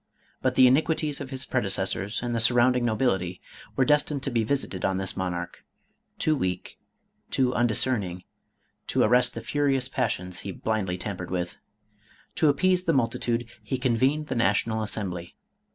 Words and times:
But 0.41 0.55
the 0.55 0.65
iniquities 0.65 1.21
of 1.21 1.29
his 1.29 1.45
predecessors 1.45 2.23
and 2.23 2.33
the 2.33 2.39
surrounding 2.39 2.83
nobility 2.85 3.39
were 3.75 3.85
destined 3.85 4.23
to 4.23 4.31
be 4.31 4.43
visited 4.43 4.83
on 4.83 4.97
this 4.97 5.15
monarch, 5.15 5.63
too 6.17 6.35
weak, 6.35 6.79
too 7.29 7.53
undiscerning, 7.53 8.23
to 8.87 9.03
arrest 9.03 9.35
the 9.35 9.41
furious 9.41 9.87
pas 9.87 10.11
sions 10.13 10.39
he 10.39 10.51
blindly 10.51 10.97
tampered 10.97 11.29
with. 11.29 11.57
To 12.37 12.49
appease 12.49 12.85
the 12.85 12.93
multi 12.93 13.19
tude 13.19 13.47
he 13.61 13.77
convened 13.77 14.25
the 14.25 14.33
National 14.33 14.81
Assembly. 14.81 15.35